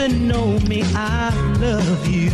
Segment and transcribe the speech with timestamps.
[0.00, 0.82] even know me.
[0.94, 2.30] I love you.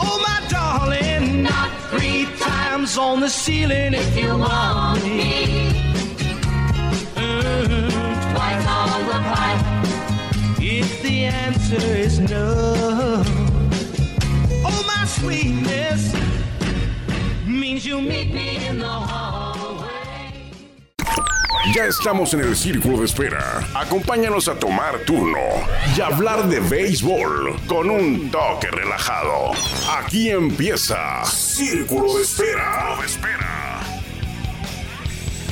[0.00, 5.68] Oh, my darling, Not three times on the ceiling if you want me.
[7.16, 8.34] Uh-huh.
[8.34, 9.64] Twice on the pipe.
[10.60, 13.22] If the answer is no,
[14.66, 16.14] oh, my sweetness
[17.46, 19.37] means you'll meet me in the hallway.
[21.74, 23.60] Ya estamos en el círculo de espera.
[23.74, 25.38] Acompáñanos a tomar turno
[25.94, 29.52] y hablar de béisbol con un toque relajado.
[29.98, 32.96] Aquí empieza Círculo de Espera.
[32.98, 33.80] de espera.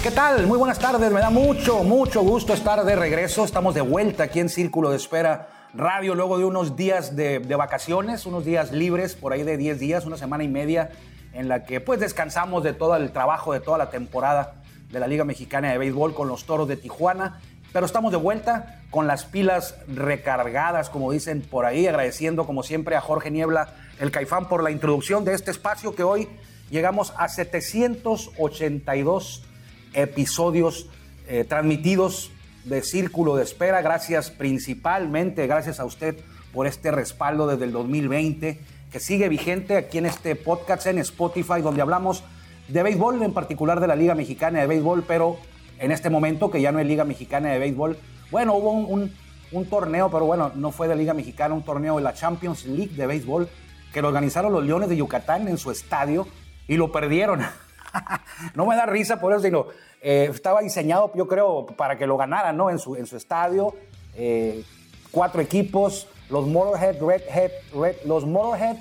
[0.03, 0.47] ¿Qué tal?
[0.47, 1.13] Muy buenas tardes.
[1.13, 3.45] Me da mucho, mucho gusto estar de regreso.
[3.45, 7.57] Estamos de vuelta aquí en Círculo de Espera Radio luego de unos días de, de
[7.57, 10.93] vacaciones, unos días libres, por ahí de 10 días, una semana y media,
[11.35, 14.63] en la que pues descansamos de todo el trabajo de toda la temporada
[14.97, 17.43] de la Liga Mexicana de Béisbol con los Toros de Tijuana.
[17.71, 22.97] Pero estamos de vuelta con las pilas recargadas, como dicen por ahí, agradeciendo como siempre
[22.97, 26.31] a Jorge Niebla, el Caifán, por la introducción de este espacio que hoy
[26.71, 29.45] llegamos a 782
[29.93, 30.89] episodios
[31.29, 32.31] eh, transmitidos
[32.65, 33.83] de Círculo de Espera.
[33.83, 36.17] Gracias principalmente, gracias a usted
[36.55, 38.59] por este respaldo desde el 2020,
[38.91, 42.25] que sigue vigente aquí en este podcast en Spotify, donde hablamos
[42.69, 45.37] de béisbol, en particular de la Liga Mexicana de Béisbol, pero
[45.79, 47.99] en este momento que ya no es Liga Mexicana de Béisbol,
[48.31, 49.13] bueno, hubo un,
[49.53, 52.95] un- torneo, pero bueno, no fue de Liga Mexicana, un torneo de la Champions League
[52.97, 53.49] de béisbol
[53.93, 56.27] que lo organizaron los Leones de Yucatán en su estadio
[56.67, 57.41] y lo perdieron.
[58.55, 59.67] no me da risa por eso, sino
[60.03, 62.69] eh, estaba diseñado, yo creo, para que lo ganaran, ¿no?
[62.71, 63.75] En su, en su estadio.
[64.15, 64.63] Eh,
[65.11, 68.77] cuatro equipos, los Motorhead, Redhead, Red, los Motorhead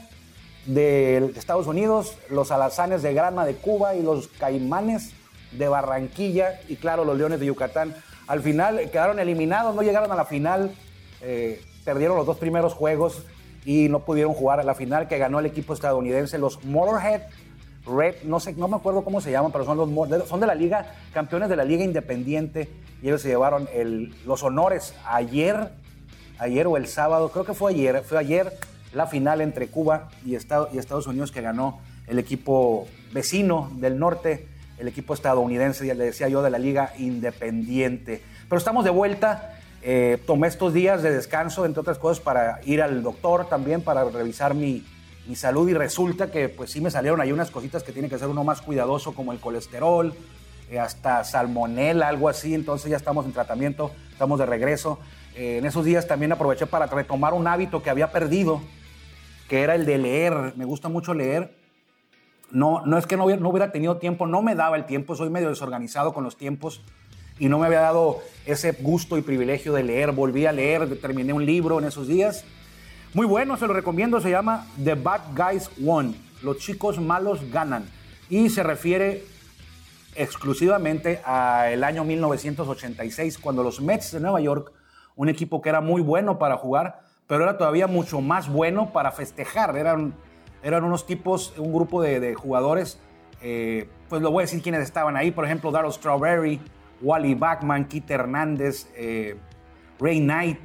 [0.66, 5.12] de Estados Unidos, los Alazanes de Grana de Cuba y los Caimanes
[5.52, 7.96] de Barranquilla y claro, los Leones de Yucatán.
[8.28, 10.72] Al final eh, quedaron eliminados, no llegaron a la final,
[11.22, 13.24] eh, perdieron los dos primeros juegos
[13.64, 17.22] y no pudieron jugar a la final que ganó el equipo estadounidense, los Motorhead
[17.86, 20.56] Red, no sé, no me acuerdo cómo se llaman, pero son los son de la
[20.56, 22.68] liga, campeones de la liga independiente
[23.04, 25.70] y ellos se llevaron el- los honores ayer,
[26.40, 28.52] ayer o el sábado, creo que fue ayer, fue ayer
[28.96, 34.48] la final entre Cuba y Estados, Unidos que ganó el equipo vecino del norte,
[34.80, 38.22] el equipo estadounidense, ya le decía yo, de la liga independiente.
[38.50, 39.52] Pero estamos de vuelta.
[39.88, 44.04] eh, tomé estos días de descanso, entre otras cosas, para ir al doctor también, para
[44.06, 44.84] revisar mi,
[45.28, 48.18] mi salud y resulta que pues sí me salieron ahí unas cositas que tiene que
[48.18, 50.14] ser uno más cuidadoso, como el colesterol,
[50.72, 52.54] eh, hasta salmonela, algo así.
[52.54, 55.00] Entonces ya estamos en tratamiento, estamos de regreso.
[55.36, 58.62] Eh, en esos días también aproveché para retomar un hábito que había perdido,
[59.48, 60.54] que era el de leer.
[60.56, 61.56] Me gusta mucho leer.
[62.52, 65.16] No, no es que no hubiera, no hubiera tenido tiempo, no me daba el tiempo,
[65.16, 66.82] soy medio desorganizado con los tiempos
[67.40, 70.12] y no me había dado ese gusto y privilegio de leer.
[70.12, 72.46] Volví a leer, terminé un libro en esos días.
[73.14, 77.86] Muy bueno, se lo recomiendo, se llama The Bad Guys Won, Los chicos malos ganan
[78.30, 79.24] y se refiere
[80.16, 84.72] exclusivamente al año 1986, cuando los Mets de Nueva York,
[85.16, 89.12] un equipo que era muy bueno para jugar, pero era todavía mucho más bueno para
[89.12, 89.78] festejar.
[89.78, 90.14] Eran,
[90.64, 93.00] eran unos tipos, un grupo de, jugadores,
[93.42, 96.60] eh, pues lo voy a decir quienes estaban ahí, por ejemplo, Darryl Strawberry,
[97.02, 99.36] Wally Backman, Keith Hernández, eh,
[100.00, 100.60] Ray Knight,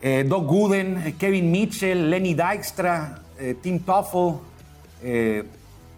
[0.00, 4.38] eh, Doug Gooden, eh, Kevin Mitchell, Lenny Dykstra, eh, Tim Toffel,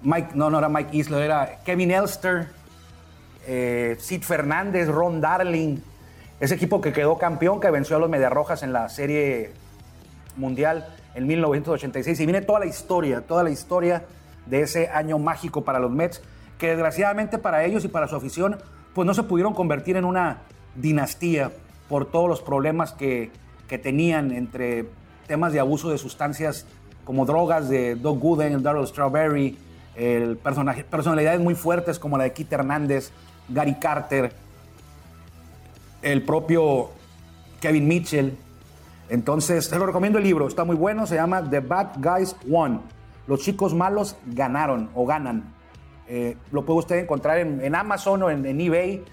[0.03, 2.49] Mike, no, no era Mike Isler, era Kevin Elster,
[3.99, 5.79] Sid Fernández, Ron Darling,
[6.41, 9.53] ese equipo que quedó campeón, que venció a los Mediarrojas en la serie
[10.37, 12.19] mundial en 1986.
[12.19, 14.05] Y viene toda la historia, toda la historia
[14.47, 16.23] de ese año mágico para los Mets,
[16.59, 18.59] que desgraciadamente para ellos y para su afición,
[18.95, 20.39] pues no se pudieron convertir en una
[20.75, 21.53] dinastía
[21.89, 23.31] por todos los problemas que,
[23.69, 24.87] que tenían entre
[25.27, 26.67] temas de abuso de sustancias
[27.05, 29.59] como drogas de Doug Gooden, Darryl Strawberry,
[29.97, 33.11] el personalidades muy fuertes como la de Keith Hernández,
[33.49, 34.33] Gary Carter,
[36.03, 36.91] el propio
[37.61, 38.37] Kevin Mitchell.
[39.09, 42.83] Entonces, te lo recomiendo el libro, está muy bueno, se llama The Bad Guys Won.
[43.27, 45.55] Los chicos malos ganaron o ganan.
[46.09, 49.05] Eh, lo puede usted encontrar en, Amazon o en, en eBay,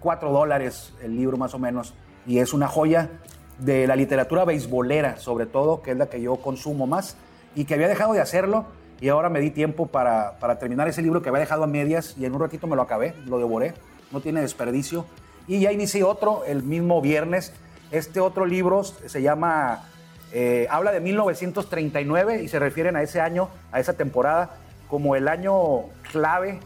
[0.00, 1.94] 4 dólares el libro más o menos.
[2.26, 3.10] Y es una joya
[3.58, 7.16] de la literatura beisbolera, sobre todo, que es la que yo consumo más,
[7.54, 8.66] y que había dejado de hacerlo,
[9.00, 12.14] y ahora me di tiempo para, para terminar ese libro que había dejado a medias,
[12.18, 13.74] y en un ratito me lo acabé, lo devoré,
[14.12, 15.04] no tiene desperdicio.
[15.48, 17.52] Y ya inicié otro el mismo viernes,
[17.90, 19.88] Este otro libro se llama,
[20.30, 24.56] eh, habla de 1939 y se refieren a ese año, a esa temporada,
[24.88, 26.60] como el año clave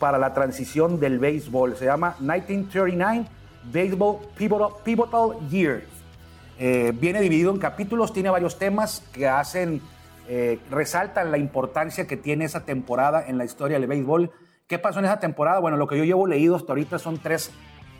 [0.00, 1.76] para la transición del béisbol.
[1.76, 3.26] Se llama 1939
[3.72, 4.18] Baseball
[4.82, 5.82] Pivotal, Year.
[6.58, 9.80] Eh, viene dividido en capítulos, tiene varios temas que hacen,
[10.28, 14.30] eh, resaltan la importancia que tiene esa temporada en la historia del béisbol.
[14.66, 15.58] ¿Qué pasó en esa temporada?
[15.58, 17.50] Bueno, lo que yo llevo leído hasta ahorita son tres,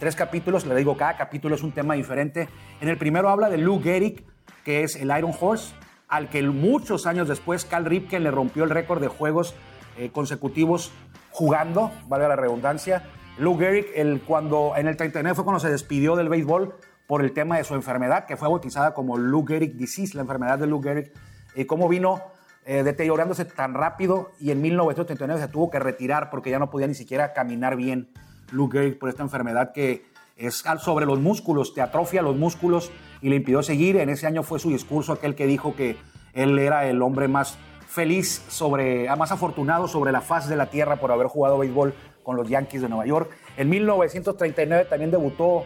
[0.04, 0.66] tres capítulos.
[0.66, 2.46] Le digo, cada capítulo es un tema diferente.
[2.82, 4.22] En el primero habla de Lou Gehrig,
[4.62, 5.74] que es el Iron Horse,
[6.08, 9.54] al que muchos años después Cal Ripken le rompió el récord de juegos
[9.96, 10.92] eh, consecutivos
[11.30, 13.04] jugando, valga la redundancia.
[13.38, 16.74] Lou Gehrig, el, cuando, en el 39 fue cuando se despidió del béisbol
[17.06, 20.58] por el tema de su enfermedad, que fue bautizada como Lou Gehrig disease, la enfermedad
[20.58, 21.14] de Lou Gehrig,
[21.56, 22.20] y cómo vino
[22.66, 26.88] eh, deteriorándose tan rápido y en 1939 se tuvo que retirar porque ya no podía
[26.88, 28.10] ni siquiera caminar bien
[28.52, 30.04] Lou Gehrig por esta enfermedad que
[30.36, 32.90] es sobre los músculos, te atrofia los músculos
[33.22, 33.96] y le impidió seguir.
[33.96, 35.96] En ese año fue su discurso aquel que dijo que
[36.32, 37.56] él era el hombre más
[37.86, 41.94] feliz, sobre, más afortunado sobre la faz de la tierra por haber jugado béisbol
[42.24, 43.30] con los Yankees de Nueva York.
[43.56, 45.64] En 1939 también debutó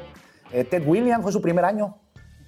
[0.52, 1.96] eh, Ted Williams, fue su primer año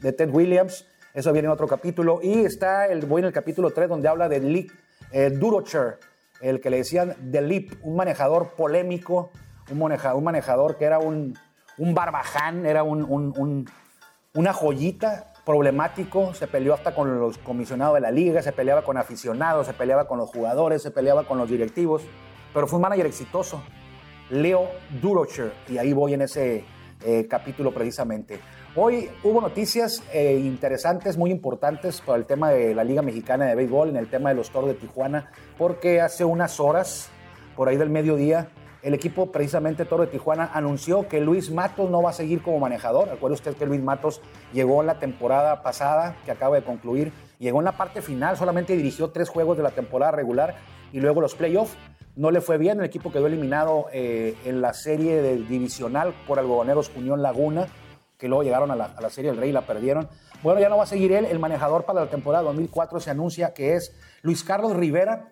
[0.02, 0.86] de Ted Williams.
[1.14, 2.20] Eso viene en otro capítulo.
[2.22, 4.70] Y está, el, voy en el capítulo 3 donde habla de Lee
[5.12, 5.98] eh, Durocher,
[6.40, 9.30] el que le decían The Leap, un manejador polémico,
[9.70, 11.36] un, un manejador que era un,
[11.78, 13.66] un barbaján, era un,
[14.34, 18.96] una joyita problemático, se peleó hasta con los comisionados de la liga, se peleaba con
[18.96, 22.02] aficionados, se peleaba con los jugadores, se peleaba con los directivos,
[22.52, 23.62] pero fue un manager exitoso,
[24.28, 24.68] Leo
[25.00, 26.64] Durocher, y ahí voy en ese
[27.04, 28.40] eh, capítulo precisamente.
[28.76, 33.56] Hoy hubo noticias eh, interesantes, muy importantes para el tema de la Liga Mexicana de
[33.56, 37.10] Béisbol, en el tema de los Toros de Tijuana, porque hace unas horas,
[37.56, 38.50] por ahí del mediodía,
[38.82, 42.58] el equipo precisamente Toro de Tijuana anunció que Luis Matos no va a seguir como
[42.60, 43.08] manejador.
[43.08, 44.22] Recuerde usted que Luis Matos
[44.54, 48.74] llegó en la temporada pasada, que acaba de concluir, llegó en la parte final, solamente
[48.76, 50.56] dirigió tres juegos de la temporada regular
[50.92, 51.76] y luego los playoffs.
[52.16, 56.38] No le fue bien, el equipo quedó eliminado eh, en la serie de divisional por
[56.38, 57.68] Algodoneros Unión Laguna,
[58.18, 60.08] que luego llegaron a la, serie del Rey y la perdieron.
[60.42, 63.52] Bueno, ya no va a seguir él, el manejador para la temporada 2004 se anuncia
[63.52, 65.28] que es Luis Carlos Rivera.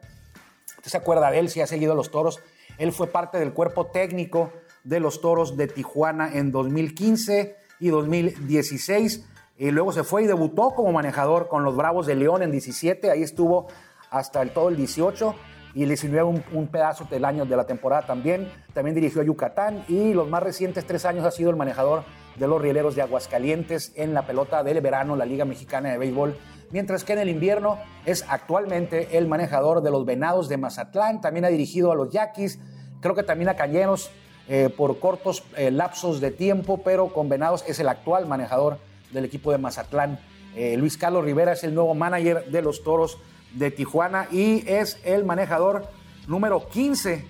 [0.76, 2.40] ¿Usted se acuerda de él si ha seguido los toros?
[2.78, 4.52] Él fue parte del cuerpo técnico
[4.84, 9.26] de los Toros de Tijuana en 2015 y 2016.
[9.58, 13.10] Y luego se fue y debutó como manejador con los Bravos de León en 17.
[13.10, 13.66] Ahí estuvo
[14.10, 15.34] hasta el, todo el 18
[15.74, 18.50] y le sirvió un, un, pedazo del año de la temporada también.
[18.72, 22.04] También dirigió a Yucatán y los más recientes tres años ha sido el manejador
[22.36, 26.36] de los Rieleros de Aguascalientes en la pelota del verano, la Liga Mexicana de Béisbol.
[26.70, 31.20] Mientras que en el invierno es actualmente el manejador de los Venados de Mazatlán.
[31.20, 32.58] También ha dirigido a los Yaquis,
[33.00, 34.10] creo que también a Cañeros
[34.48, 38.78] eh, por cortos eh, lapsos de tiempo, pero con Venados es el actual manejador
[39.12, 40.18] del equipo de Mazatlán.
[40.56, 43.18] Eh, Luis Carlos Rivera es el nuevo manager de los Toros
[43.52, 45.86] de Tijuana y es el manejador
[46.26, 47.26] número 15,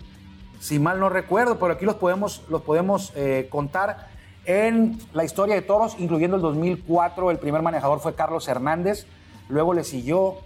[0.61, 3.13] si mal no recuerdo, pero aquí los podemos, los podemos
[3.51, 4.09] contar
[4.45, 9.07] en la historia de Toros, incluyendo el 2004, el primer manejador fue Carlos Hernández,
[9.49, 10.37] luego le siguió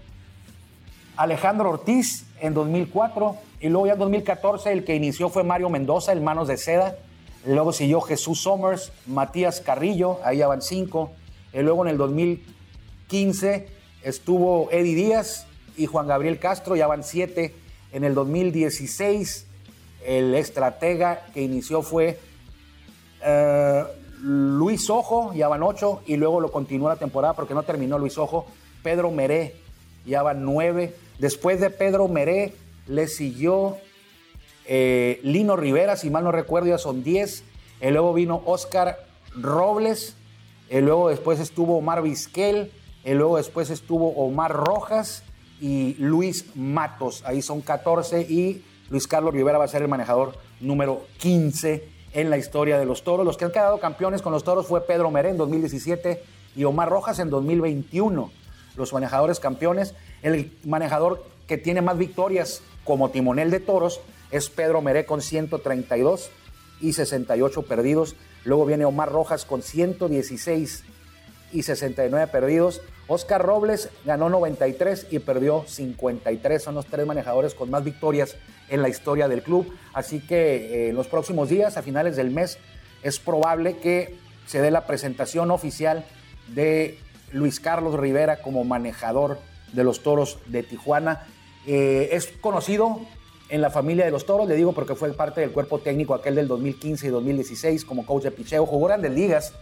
[1.16, 6.12] Alejandro Ortiz en 2004 y luego ya en 2014 el que inició fue Mario Mendoza,
[6.12, 6.96] el Manos de Seda,
[7.46, 11.12] luego siguió Jesús Somers, Matías Carrillo, ahí ya van cinco,
[11.52, 13.68] y luego en el 2015
[14.02, 17.54] estuvo Eddie Díaz y Juan Gabriel Castro, ya van siete,
[17.92, 19.46] en el 2016
[20.04, 22.18] el estratega que inició fue
[23.24, 23.84] uh,
[24.22, 28.18] Luis Ojo, ya van ocho, y luego lo continuó la temporada porque no terminó Luis
[28.18, 28.46] Ojo,
[28.82, 29.56] Pedro Meré,
[30.04, 30.94] ya van nueve.
[31.18, 32.54] Después de Pedro Meré
[32.86, 33.76] le siguió
[34.66, 37.44] eh, Lino Rivera, si mal no recuerdo, ya son diez.
[37.80, 38.98] Y luego vino Oscar
[39.34, 40.16] Robles,
[40.70, 42.70] y luego después estuvo Omar Vizquel,
[43.04, 45.24] y luego después estuvo Omar Rojas
[45.60, 47.22] y Luis Matos.
[47.24, 52.30] Ahí son 14 y Luis Carlos Rivera va a ser el manejador número 15 en
[52.30, 53.24] la historia de los toros.
[53.24, 56.22] Los que han quedado campeones con los toros fue Pedro Meré en 2017
[56.56, 58.30] y Omar Rojas en 2021.
[58.76, 59.94] Los manejadores campeones.
[60.22, 64.00] El manejador que tiene más victorias como timonel de toros
[64.30, 66.30] es Pedro Meré con 132
[66.80, 68.16] y 68 perdidos.
[68.44, 70.84] Luego viene Omar Rojas con 116
[71.52, 72.80] y 69 perdidos.
[73.08, 76.62] Oscar Robles ganó 93 y perdió 53.
[76.62, 78.36] Son los tres manejadores con más victorias
[78.68, 79.72] en la historia del club.
[79.92, 82.58] Así que eh, en los próximos días, a finales del mes,
[83.02, 86.04] es probable que se dé la presentación oficial
[86.48, 86.98] de
[87.32, 89.38] Luis Carlos Rivera como manejador
[89.72, 91.26] de los toros de Tijuana.
[91.66, 93.00] Eh, es conocido
[93.48, 96.34] en la familia de los toros, le digo porque fue parte del cuerpo técnico aquel
[96.34, 98.64] del 2015 y 2016 como coach de picheo.
[98.66, 99.52] Jugó grandes ligas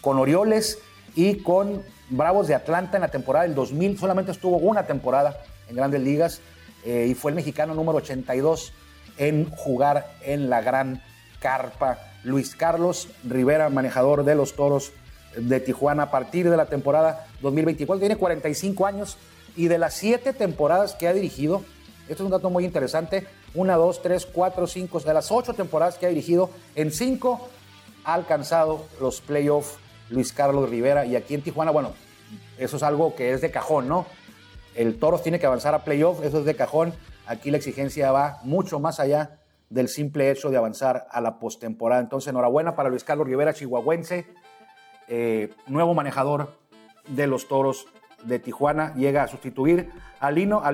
[0.00, 0.78] con Orioles
[1.14, 3.98] y con Bravos de Atlanta en la temporada del 2000.
[3.98, 6.40] Solamente estuvo una temporada en grandes ligas
[6.84, 8.72] eh, y fue el mexicano número 82
[9.18, 11.02] en jugar en la gran
[11.40, 11.98] carpa.
[12.24, 14.92] Luis Carlos Rivera, manejador de los Toros
[15.36, 18.00] de Tijuana a partir de la temporada 2024.
[18.00, 19.16] Tiene 45 años
[19.56, 21.62] y de las siete temporadas que ha dirigido,
[22.08, 25.98] esto es un dato muy interesante, una, dos, tres, cuatro, cinco, de las ocho temporadas
[25.98, 27.48] que ha dirigido, en cinco
[28.04, 29.76] ha alcanzado los playoffs
[30.08, 31.92] Luis Carlos Rivera y aquí en Tijuana, bueno,
[32.58, 34.06] eso es algo que es de cajón, ¿no?
[34.74, 36.94] El Toros tiene que avanzar a playoff, eso es de cajón.
[37.26, 42.00] Aquí la exigencia va mucho más allá del simple hecho de avanzar a la postemporada.
[42.00, 44.26] Entonces, enhorabuena para Luis Carlos Rivera, chihuahuense,
[45.08, 46.56] eh, nuevo manejador
[47.08, 47.86] de los Toros
[48.24, 49.90] de Tijuana, llega a sustituir
[50.20, 50.70] a Lino, a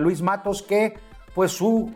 [0.00, 0.94] Luis Matos, que
[1.34, 1.90] pues su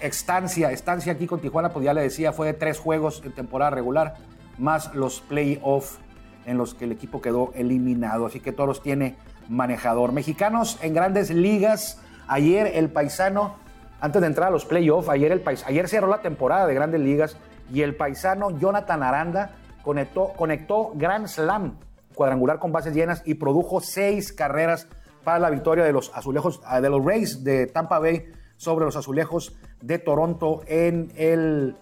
[0.00, 3.70] estancia, estancia aquí con Tijuana, pues ya le decía, fue de tres juegos en temporada
[3.70, 4.14] regular,
[4.58, 5.98] más los playoffs
[6.46, 8.26] en los que el equipo quedó eliminado.
[8.26, 9.16] Así que Toros tiene
[9.48, 10.12] manejador.
[10.12, 12.00] Mexicanos en grandes ligas.
[12.26, 13.56] Ayer el paisano,
[14.00, 17.36] antes de entrar a los playoffs, ayer, ayer cerró la temporada de grandes ligas
[17.72, 19.50] y el paisano Jonathan Aranda
[19.88, 21.78] conectó, conectó Grand Slam
[22.14, 24.86] cuadrangular con bases llenas y produjo seis carreras
[25.24, 28.96] para la victoria de los azulejos, ah, de los Rays de Tampa Bay sobre los
[28.96, 31.74] azulejos de Toronto en el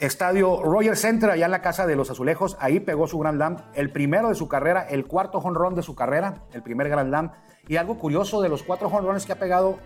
[0.00, 2.56] estadio Royal Center, allá en la casa de los azulejos.
[2.58, 5.94] Ahí pegó su Grand Slam, el primero de su carrera, el cuarto run de su
[5.94, 7.30] carrera, el primer Grand Slam.
[7.68, 9.78] Y algo curioso de los cuatro runs que ha pegado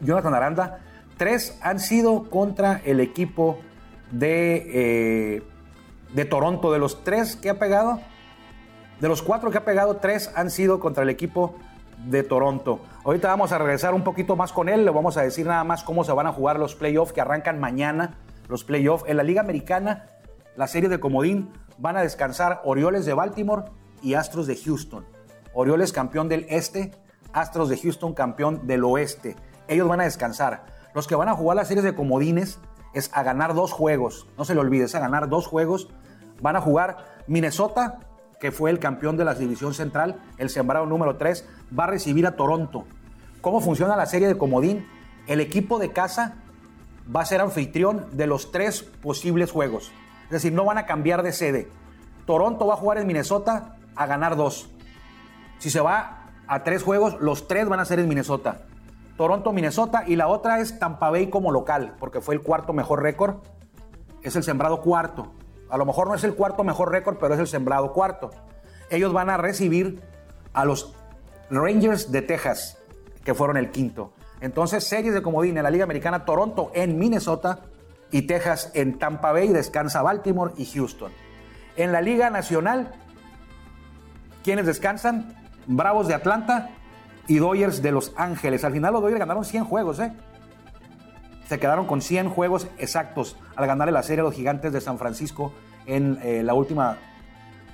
[0.00, 0.78] Jonathan Aranda,
[1.18, 3.58] tres han sido contra el equipo
[4.10, 5.42] de, eh,
[6.12, 6.72] de Toronto.
[6.72, 8.00] De los tres que ha pegado,
[9.00, 11.54] de los cuatro que ha pegado, tres han sido contra el equipo
[12.06, 12.80] de Toronto.
[13.04, 15.82] Ahorita vamos a regresar un poquito más con él, le vamos a decir nada más
[15.82, 19.04] cómo se van a jugar los playoffs que arrancan mañana, los playoffs.
[19.08, 20.06] En la Liga Americana,
[20.56, 23.64] la serie de Comodín, van a descansar Orioles de Baltimore
[24.02, 25.04] y Astros de Houston.
[25.54, 26.92] Orioles campeón del este,
[27.32, 29.36] Astros de Houston campeón del oeste.
[29.66, 30.66] Ellos van a descansar.
[30.94, 32.58] Los que van a jugar las series de comodines
[32.98, 34.26] es a ganar dos juegos.
[34.36, 35.88] No se le olvide, es a ganar dos juegos.
[36.40, 38.00] Van a jugar Minnesota
[38.40, 42.26] que fue el campeón de la división central, el sembrado número 3, va a recibir
[42.26, 42.84] a Toronto.
[43.40, 44.86] ¿Cómo funciona la serie de comodín?
[45.26, 46.36] El equipo de casa
[47.14, 49.90] va a ser anfitrión de los tres posibles juegos.
[50.24, 51.68] Es decir, no van a cambiar de sede.
[52.26, 54.70] Toronto va a jugar en Minnesota a ganar dos.
[55.58, 58.67] Si se va a tres juegos, los tres van a ser en Minnesota.
[59.18, 63.02] Toronto, Minnesota y la otra es Tampa Bay como local, porque fue el cuarto mejor
[63.02, 63.38] récord.
[64.22, 65.32] Es el sembrado cuarto.
[65.68, 68.30] A lo mejor no es el cuarto mejor récord, pero es el sembrado cuarto.
[68.90, 70.00] Ellos van a recibir
[70.52, 70.94] a los
[71.50, 72.78] Rangers de Texas,
[73.24, 74.12] que fueron el quinto.
[74.40, 77.62] Entonces, series de comodín en la Liga Americana, Toronto en Minnesota
[78.12, 81.10] y Texas en Tampa Bay, descansa Baltimore y Houston.
[81.76, 82.94] En la Liga Nacional,
[84.44, 85.34] ¿quiénes descansan?
[85.66, 86.70] Bravos de Atlanta
[87.28, 88.64] y Dodgers de Los Ángeles.
[88.64, 90.12] Al final los Dodgers ganaron 100 juegos, ¿eh?
[91.48, 94.98] se quedaron con 100 juegos exactos al ganarle la serie a los gigantes de San
[94.98, 95.52] Francisco
[95.86, 96.98] en eh, la, última,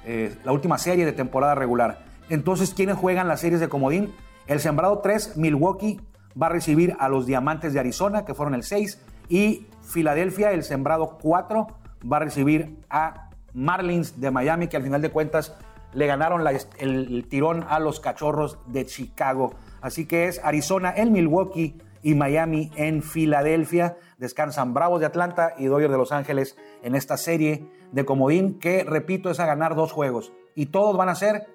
[0.04, 2.04] eh, la última serie de temporada regular.
[2.28, 4.14] Entonces, ¿quiénes juegan las series de comodín?
[4.46, 6.00] El sembrado 3, Milwaukee,
[6.40, 10.62] va a recibir a los Diamantes de Arizona, que fueron el 6, y Filadelfia, el
[10.62, 11.66] sembrado 4,
[12.10, 15.56] va a recibir a Marlins de Miami, que al final de cuentas
[15.94, 16.44] le ganaron
[16.78, 19.54] el, tirón a los Cachorros de Chicago.
[19.80, 23.96] Así que es Arizona, el Milwaukee, y Miami en Filadelfia.
[24.18, 28.84] Descansan Bravos de Atlanta y Dodgers de Los Ángeles en esta serie de comodín que,
[28.84, 30.30] repito, es a ganar dos juegos.
[30.54, 31.46] Y todos van a ser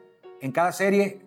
[0.42, 1.22] en cada serie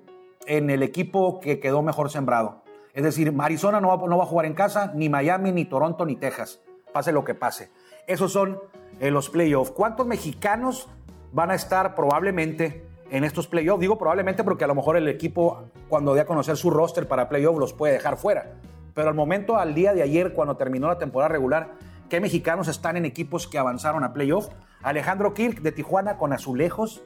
[0.47, 2.64] en el equipo que quedó mejor sembrado.
[2.95, 6.04] Es decir, Arizona no va, no va a jugar en casa, ni Miami, ni Toronto,
[6.04, 6.61] ni Texas.
[6.92, 7.71] Pase lo que pase.
[8.09, 8.59] Esos son
[8.99, 9.71] eh, los playoffs.
[9.71, 10.88] ¿Cuántos mexicanos
[11.33, 13.81] van a estar probablemente en estos playoffs?
[13.81, 17.28] Digo probablemente porque a lo mejor el equipo, cuando dé a conocer su roster para
[17.28, 18.54] playoffs, los puede dejar fuera.
[18.95, 21.75] Pero al momento, al día de ayer, cuando terminó la temporada regular,
[22.09, 24.49] ¿qué mexicanos están en equipos que avanzaron a playoff?
[24.83, 27.02] Alejandro Kirk de Tijuana con Azulejos,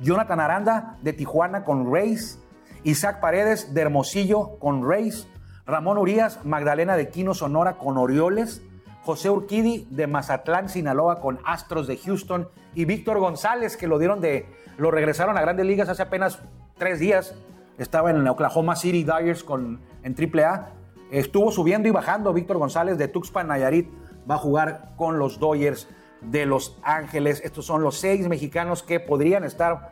[0.00, 2.42] Jonathan Aranda de Tijuana con Rays,
[2.82, 5.28] Isaac Paredes de Hermosillo con Rays,
[5.66, 8.62] Ramón Urias, Magdalena de Quino Sonora con Orioles,
[9.02, 14.20] José Urquidi de Mazatlán, Sinaloa con Astros de Houston y Víctor González que lo dieron
[14.20, 14.46] de,
[14.78, 16.40] lo regresaron a Grandes Ligas hace apenas
[16.78, 17.34] tres días.
[17.78, 20.72] Estaba en Oklahoma City Dyers con, en AAA
[21.12, 23.86] Estuvo subiendo y bajando Víctor González de Tuxpan, Nayarit.
[24.28, 25.86] Va a jugar con los Dodgers
[26.22, 27.42] de Los Ángeles.
[27.44, 29.90] Estos son los seis mexicanos que podrían estar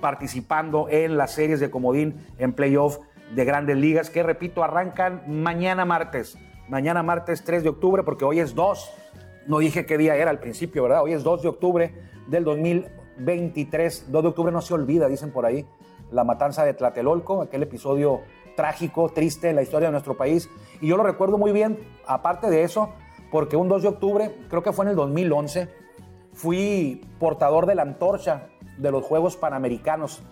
[0.00, 2.98] participando en las series de comodín en playoff
[3.32, 6.36] de grandes ligas que, repito, arrancan mañana martes.
[6.68, 8.90] Mañana martes 3 de octubre, porque hoy es 2.
[9.46, 11.02] No dije qué día era al principio, ¿verdad?
[11.02, 11.94] Hoy es 2 de octubre
[12.26, 15.66] del 2023 23, 2 de octubre no se olvida, dicen por ahí,
[16.10, 18.20] la matanza de Tlatelolco, aquel episodio
[18.56, 20.48] trágico, triste en la historia de nuestro país.
[20.80, 22.90] Y yo lo recuerdo muy bien, aparte de eso,
[23.30, 25.68] porque un 2 de octubre, creo que fue en el 2011,
[26.32, 30.22] fui portador de la antorcha de los Juegos Panamericanos.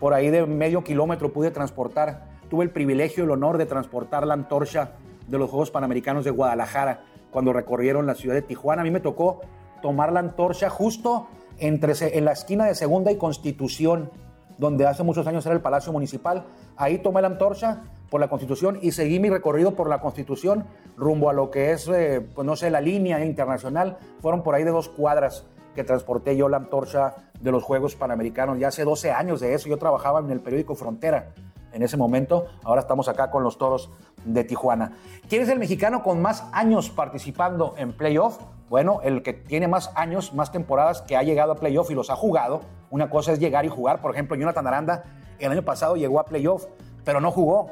[0.00, 4.34] Por ahí de medio kilómetro pude transportar, tuve el privilegio el honor de transportar la
[4.34, 4.92] antorcha
[5.26, 8.82] de los Juegos Panamericanos de Guadalajara cuando recorrieron la ciudad de Tijuana.
[8.82, 9.40] A mí me tocó
[9.80, 14.10] tomar la antorcha justo entre, en la esquina de Segunda y Constitución,
[14.58, 16.44] donde hace muchos años era el Palacio Municipal.
[16.76, 20.64] Ahí tomé la antorcha por la Constitución y seguí mi recorrido por la Constitución
[20.96, 23.96] rumbo a lo que es, eh, pues no sé, la línea internacional.
[24.20, 28.58] Fueron por ahí de dos cuadras que transporté yo la antorcha de los Juegos Panamericanos.
[28.58, 31.32] Ya hace 12 años de eso, yo trabajaba en el periódico Frontera
[31.72, 32.46] en ese momento.
[32.64, 33.90] Ahora estamos acá con los Toros
[34.24, 34.92] de Tijuana.
[35.28, 38.38] ¿Quién es el mexicano con más años participando en playoff?
[38.68, 42.10] Bueno, el que tiene más años, más temporadas que ha llegado a playoff y los
[42.10, 42.60] ha jugado.
[42.90, 44.00] Una cosa es llegar y jugar.
[44.00, 45.04] Por ejemplo, Jonathan Aranda
[45.38, 46.66] el año pasado llegó a playoff,
[47.04, 47.70] pero no jugó.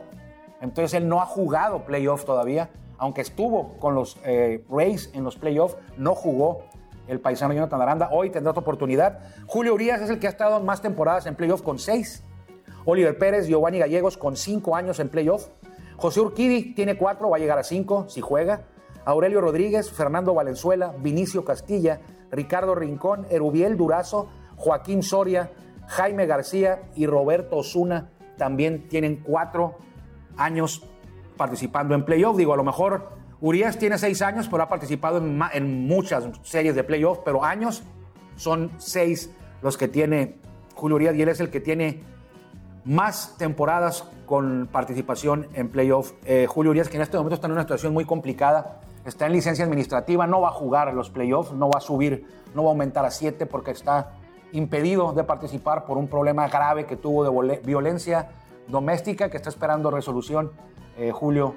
[0.60, 2.70] Entonces él no ha jugado playoff todavía.
[2.98, 6.64] Aunque estuvo con los eh, Rays en los playoffs, no jugó
[7.06, 8.08] el paisano Jonathan Aranda.
[8.12, 9.20] Hoy tendrá otra oportunidad.
[9.46, 12.24] Julio Urias es el que ha estado más temporadas en playoff con seis.
[12.84, 15.48] Oliver Pérez, Giovanni Gallegos con cinco años en playoff.
[15.96, 18.62] José Urquidi tiene cuatro, va a llegar a cinco si juega.
[19.04, 25.50] Aurelio Rodríguez, Fernando Valenzuela, Vinicio Castilla, Ricardo Rincón, Erubiel Durazo, Joaquín Soria,
[25.88, 29.76] Jaime García y Roberto Osuna también tienen cuatro
[30.36, 30.82] años
[31.36, 32.36] participando en playoff.
[32.36, 33.08] Digo, a lo mejor
[33.40, 37.82] Urias tiene seis años, pero ha participado en, en muchas series de playoff, pero años
[38.36, 39.30] son seis
[39.62, 40.38] los que tiene
[40.74, 42.02] Julio Urias y él es el que tiene
[42.90, 46.12] más temporadas con participación en playoff.
[46.24, 49.32] Eh, Julio Urias, que en este momento está en una situación muy complicada, está en
[49.32, 52.70] licencia administrativa, no va a jugar en los playoffs, no va a subir, no va
[52.70, 54.14] a aumentar a siete porque está
[54.50, 58.30] impedido de participar por un problema grave que tuvo de violencia
[58.66, 60.50] doméstica que está esperando resolución
[60.98, 61.54] eh, Julio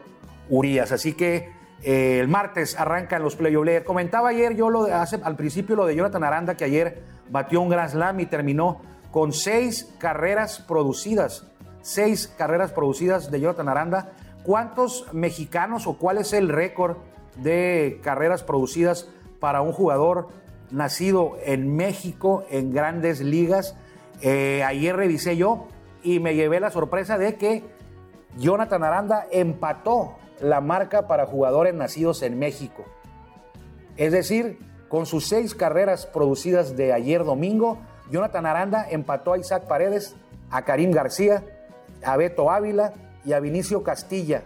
[0.51, 0.91] Urias.
[0.91, 3.65] Así que eh, el martes arrancan los playoffs.
[3.65, 7.59] Le comentaba ayer yo lo hace, al principio lo de Jonathan Aranda que ayer batió
[7.59, 11.45] un Grand Slam y terminó con seis carreras producidas,
[11.83, 14.13] seis carreras producidas de Jonathan Aranda.
[14.43, 16.97] ¿Cuántos mexicanos o cuál es el récord
[17.37, 19.07] de carreras producidas
[19.39, 20.29] para un jugador
[20.71, 23.75] nacido en México en grandes ligas?
[24.21, 25.67] Eh, ayer revisé yo
[26.01, 27.63] y me llevé la sorpresa de que
[28.39, 32.83] Jonathan Aranda empató la marca para jugadores nacidos en México.
[33.95, 34.57] Es decir,
[34.89, 37.77] con sus seis carreras producidas de ayer domingo,
[38.11, 40.15] Jonathan Aranda empató a Isaac Paredes,
[40.49, 41.43] a Karim García,
[42.03, 42.93] a Beto Ávila
[43.25, 44.43] y a Vinicio Castilla.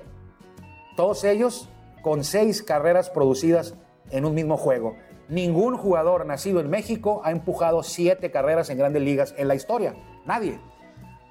[0.95, 1.69] Todos ellos
[2.01, 3.75] con seis carreras producidas
[4.11, 4.95] en un mismo juego.
[5.29, 9.95] Ningún jugador nacido en México ha empujado siete carreras en grandes ligas en la historia.
[10.25, 10.59] Nadie.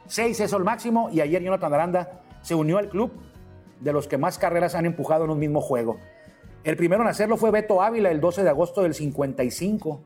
[0.07, 3.13] Seis es el máximo y ayer Jonathan Aranda se unió al club
[3.81, 5.97] de los que más carreras han empujado en un mismo juego.
[6.65, 10.01] El primero en hacerlo fue Beto Ávila el 12 de agosto del 55.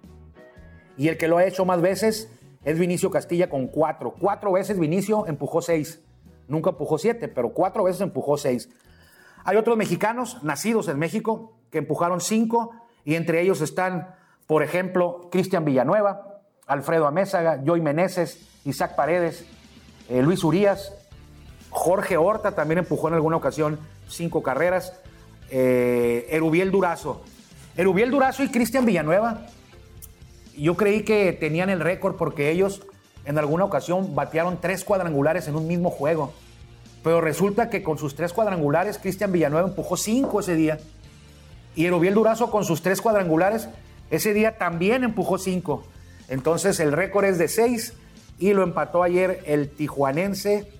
[1.00, 2.28] Y el que lo ha hecho más veces
[2.62, 4.14] es Vinicio Castilla con cuatro.
[4.20, 5.98] Cuatro veces Vinicio empujó seis.
[6.46, 8.68] Nunca empujó siete, pero cuatro veces empujó seis.
[9.44, 14.14] Hay otros mexicanos nacidos en México que empujaron cinco y entre ellos están,
[14.46, 19.46] por ejemplo, Cristian Villanueva, Alfredo Amézaga, Joy Meneses, Isaac Paredes,
[20.10, 20.92] eh, Luis Urías,
[21.70, 25.00] Jorge Horta también empujó en alguna ocasión cinco carreras,
[25.50, 27.22] eh, Erubiel Durazo.
[27.74, 29.46] Erubiel Durazo y Cristian Villanueva
[30.62, 32.82] yo creí que tenían el récord porque ellos
[33.24, 36.32] en alguna ocasión batearon tres cuadrangulares en un mismo juego.
[37.02, 40.78] Pero resulta que con sus tres cuadrangulares, Cristian Villanueva empujó cinco ese día.
[41.74, 43.68] Y Erobiel Durazo con sus tres cuadrangulares,
[44.10, 45.84] ese día también empujó cinco.
[46.28, 47.94] Entonces el récord es de seis
[48.38, 50.70] y lo empató ayer el tijuanense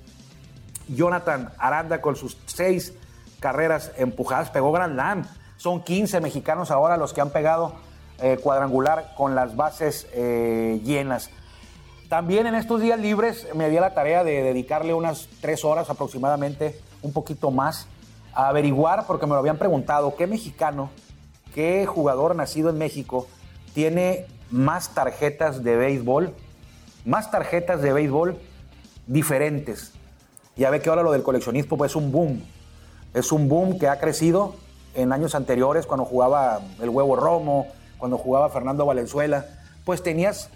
[0.88, 2.92] Jonathan Aranda con sus seis
[3.38, 4.50] carreras empujadas.
[4.50, 5.26] Pegó Grand Slam.
[5.56, 7.74] Son 15 mexicanos ahora los que han pegado
[8.22, 11.30] eh, cuadrangular con las bases eh, llenas.
[12.08, 16.78] También en estos días libres me di la tarea de dedicarle unas tres horas aproximadamente,
[17.02, 17.86] un poquito más,
[18.32, 20.90] a averiguar, porque me lo habían preguntado, ¿qué mexicano,
[21.54, 23.26] qué jugador nacido en México
[23.74, 26.34] tiene más tarjetas de béisbol?
[27.04, 28.38] Más tarjetas de béisbol
[29.06, 29.92] diferentes.
[30.56, 32.42] Ya ve que ahora lo del coleccionismo pues, es un boom.
[33.14, 34.54] Es un boom que ha crecido
[34.94, 37.68] en años anteriores cuando jugaba el huevo Romo,
[38.00, 39.46] cuando jugaba Fernando Valenzuela,
[39.84, 40.50] pues tenías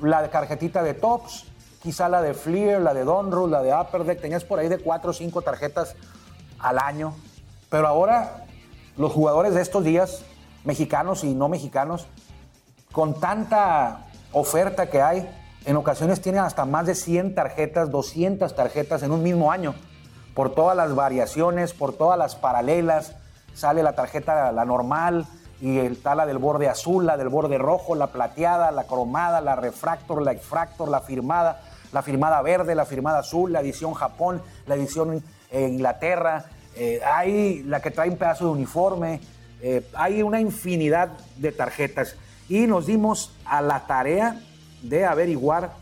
[0.00, 1.46] la tarjetita de Tops,
[1.82, 4.78] quizá la de Fleer, la de Donruss, la de Upper Deck, tenías por ahí de
[4.78, 5.94] cuatro o cinco tarjetas
[6.58, 7.14] al año.
[7.70, 8.44] Pero ahora
[8.96, 10.22] los jugadores de estos días,
[10.64, 12.06] mexicanos y no mexicanos,
[12.92, 15.28] con tanta oferta que hay.
[15.64, 19.74] En ocasiones tienen hasta más de 100 tarjetas, 200 tarjetas en un mismo año,
[20.34, 23.14] por todas las variaciones, por todas las paralelas.
[23.54, 25.26] Sale la tarjeta, la normal,
[25.64, 29.56] y está la del borde azul, la del borde rojo, la plateada, la cromada, la
[29.56, 34.74] refractor, la exfractor, la firmada, la firmada verde, la firmada azul, la edición Japón, la
[34.74, 36.44] edición eh, Inglaterra,
[36.76, 39.20] eh, hay la que trae un pedazo de uniforme,
[39.62, 42.14] eh, hay una infinidad de tarjetas.
[42.46, 44.38] Y nos dimos a la tarea
[44.82, 45.72] de averiguar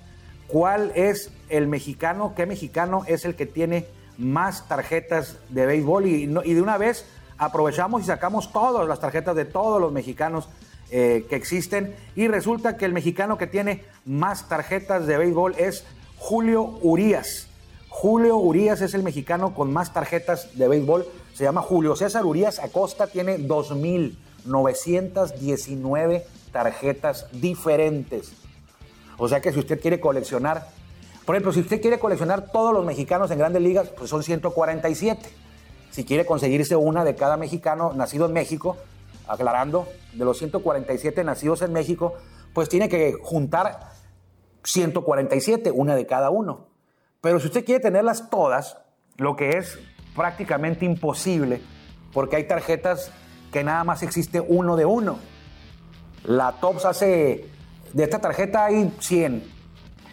[0.47, 6.23] cuál es el mexicano, qué mexicano es el que tiene más tarjetas de béisbol y,
[6.45, 7.05] y de una vez
[7.45, 10.49] aprovechamos y sacamos todas las tarjetas de todos los mexicanos
[10.91, 15.85] eh, que existen y resulta que el mexicano que tiene más tarjetas de béisbol es
[16.19, 17.49] Julio Urías.
[17.89, 21.05] Julio Urías es el mexicano con más tarjetas de béisbol.
[21.35, 28.35] Se llama Julio César Urías Acosta, tiene 2.919 tarjetas diferentes.
[29.19, 30.69] O sea que si usted quiere coleccionar,
[31.25, 35.42] por ejemplo, si usted quiere coleccionar todos los mexicanos en grandes ligas, pues son 147.
[35.93, 38.79] Si quiere conseguirse una de cada mexicano nacido en México,
[39.29, 42.15] aclarando, de los 147 nacidos en México,
[42.55, 43.91] pues tiene que juntar
[44.65, 46.69] 147, una de cada uno.
[47.21, 48.79] Pero si usted quiere tenerlas todas,
[49.19, 49.79] lo que es
[50.17, 51.61] prácticamente imposible,
[52.15, 53.13] porque hay tarjetas
[53.53, 55.19] que nada más existe uno de uno.
[56.25, 57.51] La TOPS hace,
[57.93, 59.45] de esta tarjeta hay 100,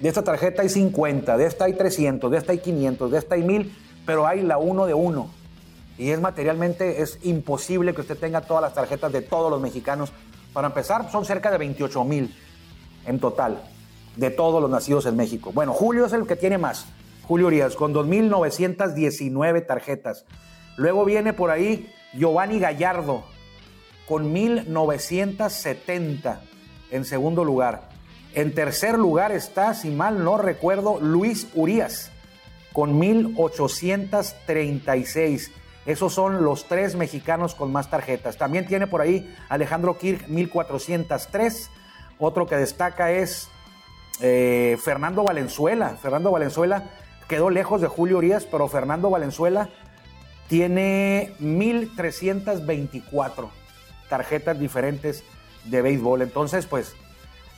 [0.01, 3.35] de esta tarjeta hay 50, de esta hay 300, de esta hay 500, de esta
[3.35, 5.38] hay 1000, pero hay la uno de uno.
[5.99, 10.13] Y es materialmente, es imposible que usted tenga todas las tarjetas de todos los mexicanos.
[10.53, 12.33] Para empezar, son cerca de 28 mil
[13.05, 13.61] en total,
[14.15, 15.51] de todos los nacidos en México.
[15.53, 16.85] Bueno, Julio es el que tiene más.
[17.27, 20.23] Julio Urias, con 2.919 tarjetas.
[20.77, 23.25] Luego viene por ahí Giovanni Gallardo,
[24.07, 26.39] con 1.970
[26.91, 27.89] en segundo lugar.
[28.33, 32.09] En tercer lugar está, si mal no recuerdo, Luis Urias,
[32.71, 35.51] con 1.836.
[35.85, 38.37] Esos son los tres mexicanos con más tarjetas.
[38.37, 41.69] También tiene por ahí Alejandro Kirk, 1.403.
[42.19, 43.49] Otro que destaca es
[44.21, 45.95] eh, Fernando Valenzuela.
[46.01, 46.89] Fernando Valenzuela
[47.27, 49.69] quedó lejos de Julio Urias, pero Fernando Valenzuela
[50.47, 53.49] tiene 1.324
[54.09, 55.23] tarjetas diferentes
[55.65, 56.21] de béisbol.
[56.23, 56.95] Entonces, pues,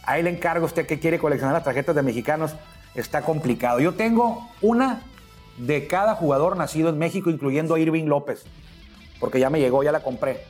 [0.04, 2.54] ahí le encargo a usted que quiere coleccionar las tarjetas de mexicanos.
[2.94, 3.80] Está complicado.
[3.80, 5.02] Yo tengo una
[5.58, 8.44] de cada jugador nacido en México, incluyendo a Irving López,
[9.20, 10.44] porque ya me llegó, ya la compré.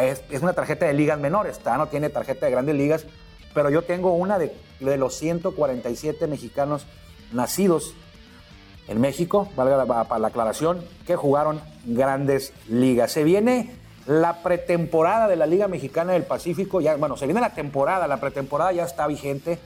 [0.00, 3.06] Es, una tarjeta de ligas menores, está, no tiene tarjeta de grandes ligas,
[3.54, 6.86] pero yo tengo una de, los 147 mexicanos
[7.32, 7.94] nacidos
[8.88, 13.12] en México, valga la, la aclaración, que jugaron grandes ligas.
[13.12, 13.74] Se viene
[14.06, 18.18] la pretemporada de la Liga Mexicana del Pacífico, ya, bueno, se viene la temporada, la
[18.18, 19.58] pretemporada ya está vigente.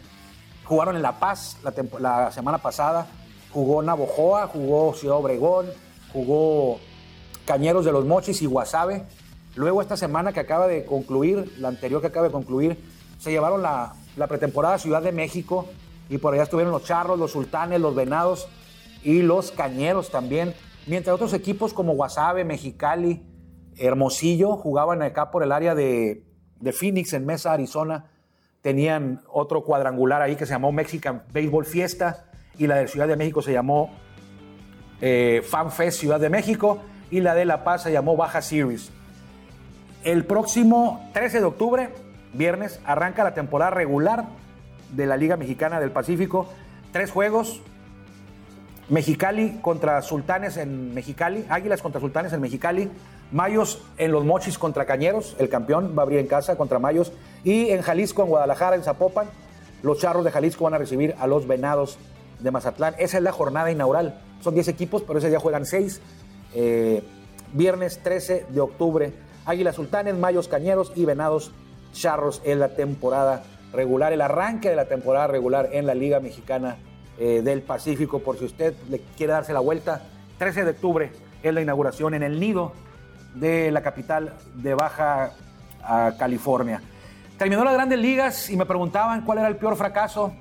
[0.64, 1.58] Jugaron en La Paz
[1.98, 3.08] la semana pasada,
[3.52, 5.66] jugó Navojoa, jugó Ciudad Obregón,
[6.12, 6.78] jugó
[7.44, 9.04] Cañeros de los Mochis y Guasave.
[9.56, 12.78] Luego esta semana que acaba de concluir, la anterior que acaba de concluir,
[13.18, 15.66] se llevaron la, la pretemporada a Ciudad de México
[16.08, 18.48] y por allá estuvieron los Charros, los Sultanes, los Venados
[19.02, 20.54] y los Cañeros también.
[20.86, 23.22] Mientras otros equipos como Guasave, Mexicali,
[23.76, 26.24] Hermosillo jugaban acá por el área de,
[26.60, 28.06] de Phoenix en Mesa, Arizona.
[28.62, 32.29] Tenían otro cuadrangular ahí que se llamó Mexican Baseball Fiesta
[32.60, 33.90] y la de Ciudad de México se llamó
[35.00, 36.78] eh, FanFest Ciudad de México
[37.10, 38.92] y la de La Paz se llamó Baja Series.
[40.04, 41.88] El próximo 13 de octubre,
[42.34, 44.26] viernes, arranca la temporada regular
[44.90, 46.48] de la Liga Mexicana del Pacífico.
[46.92, 47.62] Tres juegos.
[48.90, 52.90] Mexicali contra Sultanes en Mexicali, Águilas contra Sultanes en Mexicali,
[53.32, 57.12] Mayos en los Mochis contra Cañeros, el campeón va a abrir en casa contra Mayos,
[57.44, 59.28] y en Jalisco, en Guadalajara, en Zapopan,
[59.82, 61.98] los Charros de Jalisco van a recibir a los Venados
[62.40, 62.94] de Mazatlán.
[62.98, 64.20] Esa es la jornada inaugural.
[64.40, 66.00] Son 10 equipos, pero ese día juegan 6.
[66.54, 67.02] Eh,
[67.52, 69.12] viernes 13 de octubre,
[69.44, 71.52] Águilas Sultanes, Mayos Cañeros y Venados
[71.92, 76.76] Charros en la temporada regular, el arranque de la temporada regular en la Liga Mexicana
[77.18, 80.02] eh, del Pacífico, por si usted le quiere darse la vuelta.
[80.38, 82.72] 13 de octubre es la inauguración en el nido
[83.34, 85.32] de la capital de Baja
[86.18, 86.80] California.
[87.38, 90.32] Terminó las grandes ligas y me preguntaban cuál era el peor fracaso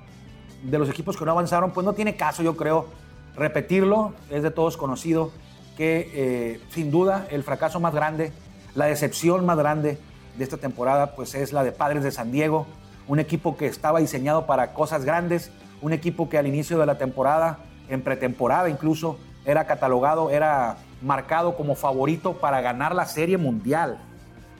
[0.64, 2.88] de los equipos que no avanzaron, pues no tiene caso, yo creo,
[3.36, 4.14] repetirlo.
[4.30, 5.32] Es de todos conocido
[5.78, 8.34] que eh, sin duda el fracaso más grande,
[8.76, 9.98] la decepción más grande
[10.38, 12.66] de esta temporada, pues es la de Padres de San Diego,
[13.08, 16.98] un equipo que estaba diseñado para cosas grandes, un equipo que al inicio de la
[16.98, 24.00] temporada, en pretemporada incluso, era catalogado, era marcado como favorito para ganar la Serie Mundial,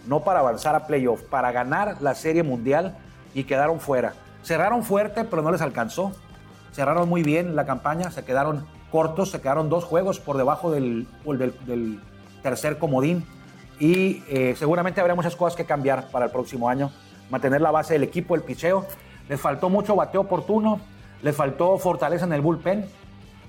[0.08, 2.98] no para avanzar a playoff, para ganar la Serie Mundial
[3.34, 4.14] y quedaron fuera.
[4.44, 6.12] Cerraron fuerte, pero no les alcanzó.
[6.72, 11.08] Cerraron muy bien la campaña, se quedaron cortos, se quedaron dos juegos por debajo del,
[11.26, 12.00] del, del
[12.42, 13.26] tercer comodín.
[13.80, 16.92] Y eh, seguramente habrá muchas cosas que cambiar para el próximo año.
[17.30, 18.86] Mantener la base del equipo, el picheo.
[19.30, 20.80] Les faltó mucho bateo oportuno,
[21.22, 22.86] les faltó fortaleza en el bullpen,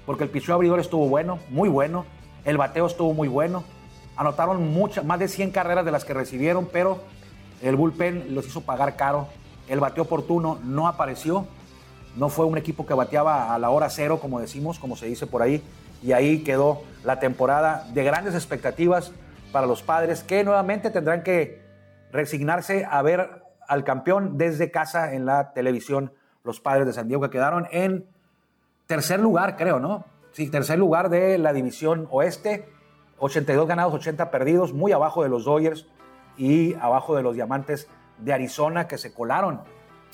[0.07, 2.05] porque el picheo abridor estuvo bueno, muy bueno.
[2.45, 3.65] El bateo estuvo muy bueno.
[4.17, 7.03] Anotaron muchas, más de 100 carreras de las que recibieron, pero
[7.63, 9.29] el bullpen los hizo pagar caro.
[9.71, 11.47] El bateo oportuno no apareció.
[12.17, 15.29] No fue un equipo que bateaba a la hora cero, como decimos, como se dice
[15.29, 15.63] por ahí.
[16.03, 19.13] Y ahí quedó la temporada de grandes expectativas
[19.53, 21.63] para los padres, que nuevamente tendrán que
[22.11, 26.13] resignarse a ver al campeón desde casa en la televisión.
[26.43, 28.07] Los padres de San Diego que quedaron en
[28.89, 30.05] tercer lugar, creo, ¿no?
[30.33, 32.69] Sí, tercer lugar de la división oeste.
[33.19, 35.87] 82 ganados, 80 perdidos, muy abajo de los Dodgers
[36.37, 37.89] y abajo de los Diamantes
[38.21, 39.61] de Arizona que se colaron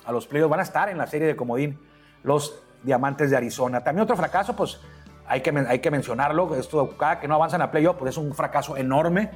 [0.05, 0.51] a los playoffs.
[0.51, 1.79] Van a estar en la serie de comodín
[2.23, 3.83] los Diamantes de Arizona.
[3.83, 4.81] También otro fracaso, pues
[5.27, 6.55] hay que, hay que mencionarlo.
[6.55, 9.31] Esto, cada que no avanzan a playoff, pues es un fracaso enorme.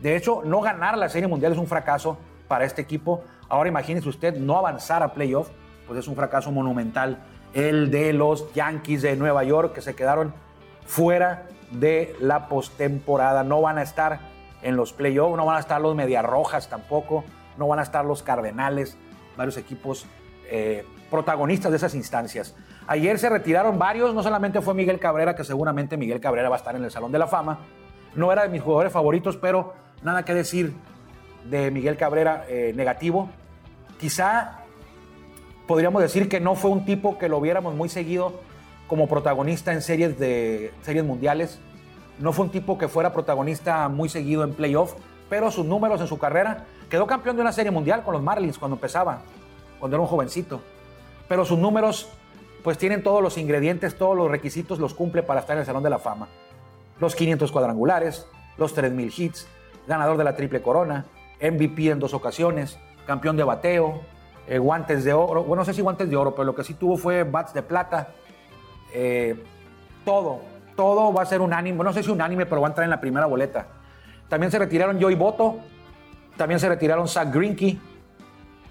[0.00, 3.22] De hecho, no ganar la serie mundial es un fracaso para este equipo.
[3.48, 5.48] Ahora imagínese usted no avanzar a playoff,
[5.86, 7.22] pues es un fracaso monumental.
[7.54, 10.34] El de los Yankees de Nueva York que se quedaron
[10.86, 13.44] fuera de la postemporada.
[13.44, 14.20] No van a estar
[14.62, 17.24] en los playoffs, no van a estar los Mediarrojas tampoco,
[17.56, 18.96] no van a estar los Cardenales,
[19.36, 20.06] varios equipos
[20.50, 22.54] eh, protagonistas de esas instancias.
[22.86, 26.58] Ayer se retiraron varios, no solamente fue Miguel Cabrera, que seguramente Miguel Cabrera va a
[26.58, 27.58] estar en el Salón de la Fama,
[28.14, 30.74] no era de mis jugadores favoritos, pero nada que decir
[31.48, 33.30] de Miguel Cabrera eh, negativo.
[33.98, 34.58] Quizá
[35.66, 38.40] podríamos decir que no fue un tipo que lo viéramos muy seguido
[38.86, 41.60] como protagonista en series, de, series mundiales.
[42.18, 44.94] No fue un tipo que fuera protagonista muy seguido en playoff,
[45.32, 46.66] pero sus números en su carrera.
[46.90, 49.22] Quedó campeón de una serie mundial con los Marlins cuando empezaba,
[49.80, 50.60] cuando era un jovencito.
[51.26, 52.10] Pero sus números,
[52.62, 55.82] pues tienen todos los ingredientes, todos los requisitos, los cumple para estar en el Salón
[55.82, 56.28] de la Fama.
[57.00, 58.26] Los 500 cuadrangulares,
[58.58, 59.48] los 3000 hits,
[59.86, 61.06] ganador de la Triple Corona,
[61.40, 64.02] MVP en dos ocasiones, campeón de bateo,
[64.46, 65.44] eh, guantes de oro.
[65.44, 67.62] Bueno, no sé si guantes de oro, pero lo que sí tuvo fue bats de
[67.62, 68.08] plata.
[68.92, 69.42] Eh,
[70.04, 70.40] todo,
[70.76, 71.82] todo va a ser unánime.
[71.82, 73.66] No sé si unánime, pero va a entrar en la primera boleta.
[74.32, 75.58] También se retiraron Joey Boto,
[76.38, 77.76] también se retiraron Zach Greinke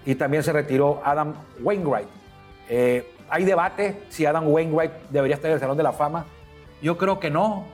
[0.04, 2.08] y también se retiró Adam Wainwright.
[2.68, 6.26] Eh, hay debate si Adam Wainwright debería estar en el Salón de la Fama.
[6.82, 7.66] Yo creo que no.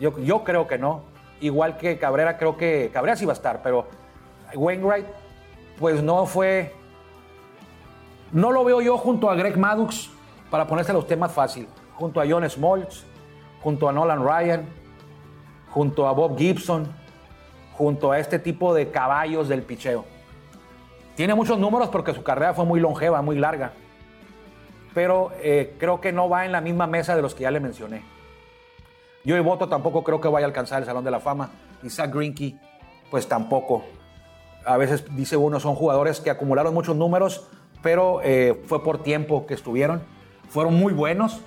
[0.00, 1.02] Yo, creo que no.
[1.42, 3.88] Igual que Cabrera, creo que Cabrera sí va a estar, pero
[4.54, 5.04] Wainwright,
[5.78, 6.72] pues no fue.
[8.32, 10.08] No lo veo yo junto a Greg Maddux,
[10.50, 11.68] para ponérselo a usted más fácil.
[11.96, 13.04] Junto a John Smoltz,
[13.62, 14.64] junto a Nolan Ryan,
[15.68, 17.01] junto a Bob Gibson,
[17.72, 20.04] junto a este tipo de caballos del picheo.
[21.14, 23.72] Tiene muchos números porque su carrera fue muy longeva, muy larga.
[24.94, 27.60] Pero eh, creo que no va en la misma mesa de los que ya le
[27.60, 28.02] mencioné.
[29.24, 31.50] Yo y Voto tampoco creo que vaya a alcanzar el Salón de la Fama.
[31.82, 32.56] Y Zach Greinke,
[33.10, 33.84] pues tampoco.
[34.64, 37.48] A veces dice uno, son jugadores que acumularon muchos números,
[37.82, 40.02] pero eh, fue por tiempo que estuvieron.
[40.48, 41.40] Fueron muy buenos,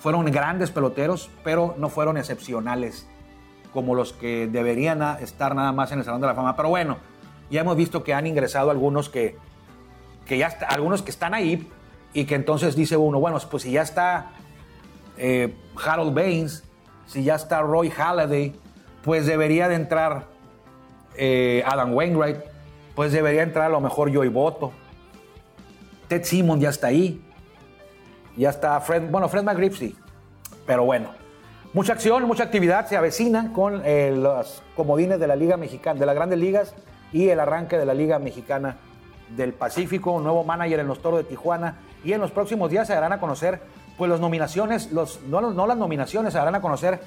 [0.00, 3.08] fueron grandes peloteros, pero no fueron excepcionales
[3.76, 6.56] como los que deberían estar nada más en el Salón de la Fama.
[6.56, 6.96] Pero bueno,
[7.50, 9.36] ya hemos visto que han ingresado algunos que,
[10.24, 11.70] que ya está, algunos que están ahí
[12.14, 14.30] y que entonces dice uno, bueno, pues si ya está
[15.18, 16.64] eh, Harold Baines,
[17.04, 18.54] si ya está Roy Halladay,
[19.04, 20.24] pues debería de entrar
[21.14, 22.38] eh, Adam Wainwright,
[22.94, 24.72] pues debería entrar a lo mejor Joey Boto.
[26.08, 27.22] Ted Simon ya está ahí.
[28.38, 29.94] Ya está Fred, bueno, Fred McGriff sí,
[30.66, 31.25] pero bueno.
[31.76, 36.06] Mucha acción, mucha actividad se avecina con eh, los comodines de la Liga Mexicana, de
[36.06, 36.74] las grandes ligas
[37.12, 38.78] y el arranque de la Liga Mexicana
[39.36, 41.76] del Pacífico, un nuevo manager en los Toros de Tijuana.
[42.02, 43.60] Y en los próximos días se darán a conocer
[43.98, 46.98] pues las nominaciones, los, no, las nominaciones, se darán a conocer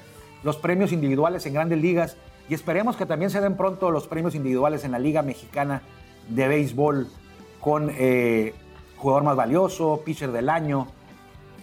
[0.44, 2.16] los premios individuales en grandes ligas.
[2.48, 5.82] Y esperemos que también se den pronto los premios individuales en la Liga Mexicana
[6.28, 7.08] de Béisbol
[7.60, 8.54] con eh,
[8.98, 10.86] jugador más valioso, pitcher del año,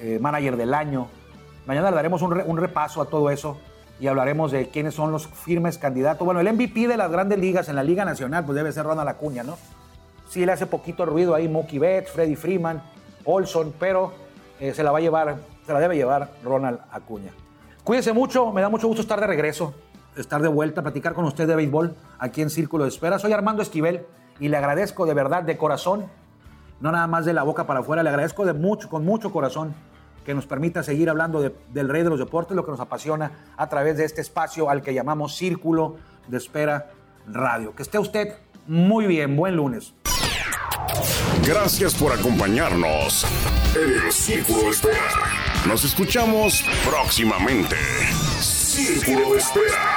[0.01, 1.07] eh, manager del año,
[1.67, 3.57] Mañana le daremos un, repaso a todo eso
[3.99, 6.23] y hablaremos de quiénes son los firmes candidatos.
[6.23, 9.09] Bueno, el MVP de las grandes ligas en la Liga Nacional, pues debe ser Ronald
[9.09, 9.57] Acuña, ¿no?
[10.29, 12.81] Sí le hace poquito ruido ahí Mookie Betts, Freddy Freeman,
[13.25, 14.13] Olson, pero
[14.61, 17.31] eh, se la va a llevar, se la debe llevar Ronald Acuña.
[17.83, 19.73] Cuídense mucho, me da mucho gusto estar de regreso,
[20.15, 23.19] estar de vuelta, platicar con usted de béisbol aquí en Círculo de Espera.
[23.19, 24.05] Soy Armando Esquivel
[24.39, 26.05] y le agradezco de verdad, de corazón,
[26.79, 29.75] no nada más de la boca para afuera, le agradezco de mucho, con mucho corazón
[30.27, 33.69] que nos permita seguir hablando del rey de los deportes, lo que nos apasiona a
[33.69, 35.95] través de este espacio al que llamamos Círculo
[36.27, 36.91] de Espera
[37.27, 37.73] Radio.
[37.73, 38.33] Que esté usted
[38.67, 39.93] muy bien, buen lunes.
[41.47, 43.25] Gracias por acompañarnos
[43.73, 44.97] en el Círculo de Espera.
[45.65, 47.77] Nos escuchamos próximamente.
[48.41, 49.96] Círculo de Espera.